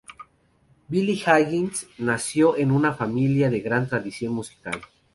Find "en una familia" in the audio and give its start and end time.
2.57-3.51